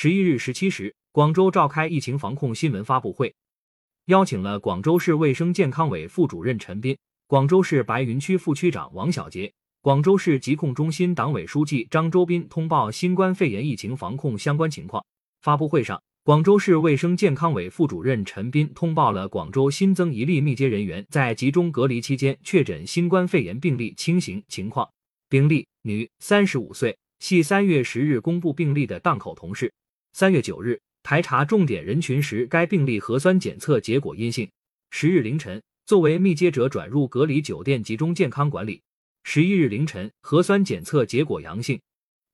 [0.00, 3.34] 十一日十七时，广州召开疫情防控新闻发布会，
[4.06, 15.04] 邀请了广州市卫生健康委副主任陈斌、广州市白云区副区长王小杰、广州市疾控中心党委书记张周斌通报新冠肺炎疫情防控相关情况。
[15.42, 24.88] 发布会上，广州市卫生健康委副主任陈斌通报了广州新增一例密接人员在集中隔离期间确诊新冠肺炎病例轻型情况。
[25.28, 29.72] 病例女，三十五岁，系三月十日公布病例的档口同事。
[30.12, 34.50] 三月九日排查重点人群时，该病例核酸检测结果阴性。
[34.90, 38.82] 十日凌晨，作为密接者转入隔离酒店集中健康管理。
[39.22, 41.80] 十一日凌晨，核酸检测结果阳性，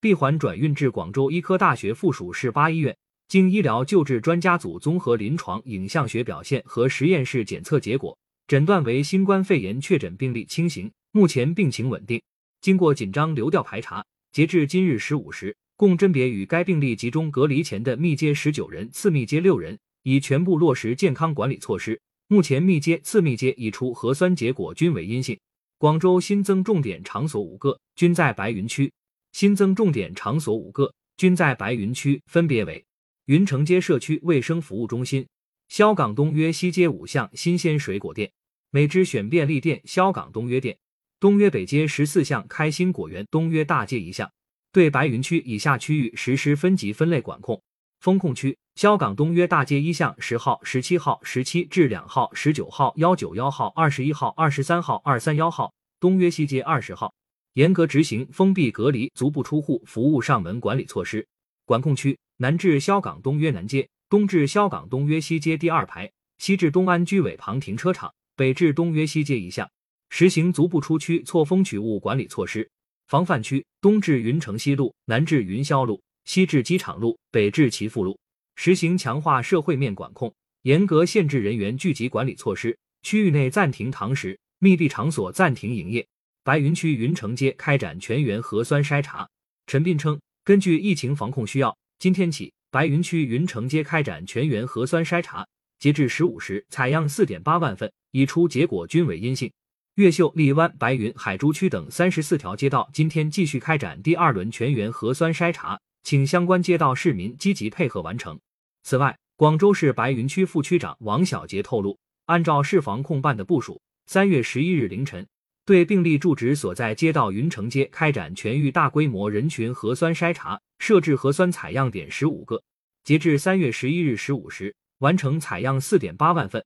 [0.00, 2.96] 闭环转运至广州医科大学附属市八医院，
[3.28, 12.20] 经医疗救治专家组综合临床影像学表现和实验室检测结果，诊断为新冠肺炎确诊病例轻型，目前病情稳定。
[12.60, 15.54] 经过紧张流调排查，截至今日十五时。
[15.78, 22.00] 共甄别与该病例集中隔离前的密接十九人，次密接六人，已全部落实健康管理措施。
[22.26, 25.38] 目前密接、次密接已出核酸结果均为阴性。
[25.78, 28.92] 广州新增重点场所五个，均在白云区。
[29.30, 32.84] 新增重点场所五个，均在白云区，分别为
[33.26, 35.24] 云城街社区卫生服务中心、
[35.68, 38.28] 萧岗东约西街五巷新鲜水果店、
[38.72, 40.76] 美之选便利店萧岗东约店、
[41.20, 44.28] 东约北街十四巷开心果园东约大街一巷。
[44.72, 47.60] 对白云区以下区域实施分级分类管控。
[48.00, 57.12] 风控区：萧岗东约大街一巷十号、十七号、十七至两号、十九号、幺九幺号、二十一号、二十三号、二三幺号；东约西街二十号，
[57.54, 61.26] 严格执行封闭隔离、足不出户、服务上门管理措施。
[61.64, 69.68] 管控区：南至萧岗东约南街，东至萧岗东约西街第二排，西至东安居委旁停车场，北至东约西街一巷，
[70.08, 72.70] 实行足不出区错峰取物管理措施。
[73.08, 78.18] 防范区东至云城西路，南至云霄路，西至机场路，北至祈福路，
[78.54, 82.76] 实行强化社会面管控，严格限制人员聚集管理措施。
[83.02, 86.06] 区域内暂停堂食，密闭场所暂停营业。
[86.44, 89.26] 白云区云城街开展全员核酸筛查。
[89.66, 95.46] 陈斌称，根据疫情防控需要，今天起，白云区云城街开展全员核酸筛查。
[95.78, 99.50] 截至十五时，采样四点八万份，已出结果均为阴性。
[99.98, 108.38] 越秀、荔湾、白云、海珠区等三十四条街道今天继续开展第二轮全员核酸筛查，请相关街道市民积极配合完成。
[108.84, 115.26] 此外，广州市白云区副区长王小杰透露，按照市防控办的部署，三月十一日凌晨，
[115.66, 122.62] 对病例住址所在街道云城街开展全域大规模人群核酸筛查，设置核酸采样点十五个，
[123.02, 126.64] 截至三月十一日十五时，完成采样四点八万份。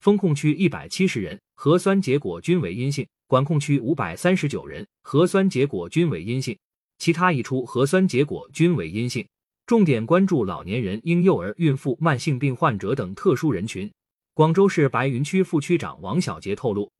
[0.00, 6.58] 封控区一百七十人核酸结果均为阴性，管控区五百三十九人核酸结果均为阴性，
[6.98, 9.26] 其他已出核酸结果均为阴性。
[9.66, 13.90] 重点关注老年人、婴幼儿、孕妇、慢性病患者等特殊人群。
[14.32, 16.90] 广州市白云区副区长王小杰透露，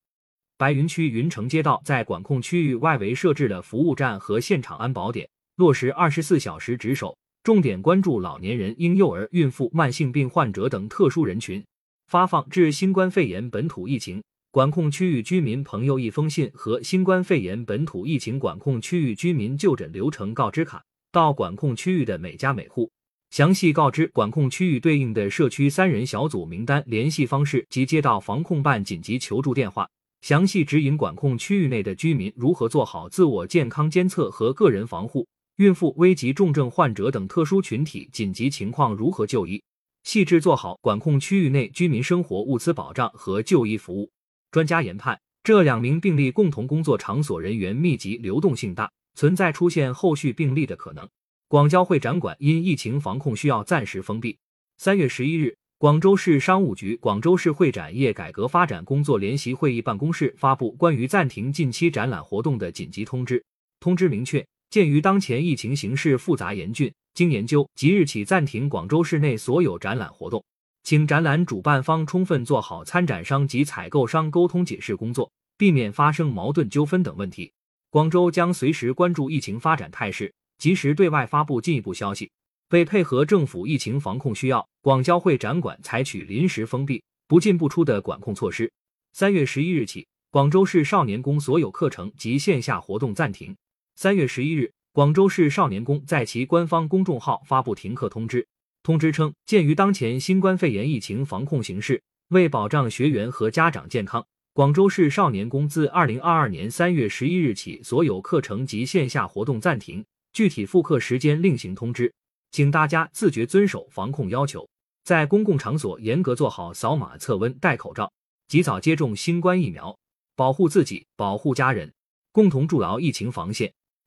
[0.58, 11.64] 白云区云城街道在管控区域外围设置了服务站和现场安保点，落实二十四小时值守，重点关注老年人、婴幼儿、孕妇、慢性病患者等特殊人群。
[12.10, 20.82] 发放致新冠肺炎本土疫情管控区域居民朋友一封信和新冠肺炎本土疫情管控区域居民就诊流程告知卡
[21.12, 22.90] 到管控区域的每家每户，
[23.30, 29.88] 详细告知管控区域对应的社区三人小组名单、联系方式及街道防控办紧急求助电话，
[30.20, 35.24] 详细指引管控区域内的居民如何做好自我健康监测和个人防护，
[35.58, 39.62] 孕妇、危急重症患者等特殊群体紧急情况如何就医。
[40.04, 44.10] 细致做好管控区域内居民生活物资保障和就医服务。
[44.50, 51.08] 专家研判，这两名病例共同工作场所人员密集，流动性大，存在出现后续病例的可能。
[51.48, 54.38] 广交会展馆因疫情防控需要暂时封闭。
[54.78, 63.44] 三月十一日，广州市商务局广州市会展业改革发展工作联席会议办公室发布关于暂停近期展览活动的紧急通知。
[63.80, 66.92] 通知明确，鉴于当前疫情形势复杂严峻。
[67.20, 70.42] 经研究，即日起暂停广州市内所有展览活动，
[70.84, 77.52] 请展览主办方充分做好参展商及采购商沟通解释工作，避免发生矛盾纠纷等问题。
[77.90, 82.30] 广州将随时关注疫情发展态势，及时对外发布进一步消息。
[82.70, 88.72] 为配合政府疫情防控需要，广交会展馆采取临时封闭、不进不出的管控措施。
[89.12, 93.54] 三月十一日起，广州市少年宫所有课程及线下活动暂停。
[93.94, 94.72] 三月十一日。
[94.92, 98.48] 广州市少年宫在其官方公众号发布停课通知
[98.82, 112.12] 通知称鉴于当前新冠肺炎疫情防控形势为保障学员和家长健康广州市少年宫自二零二二年三月十一日起所有课程及线下活动暂停具体复课时间另行通知
[112.50, 114.68] 请大家自觉遵守防控要求
[115.04, 118.12] 在公共场所严格做好扫码测温戴口罩
[118.48, 119.96] 及早接种新冠疫苗
[120.34, 121.92] 保护自己保护家人
[122.32, 123.72] 共同筑牢疫情防线。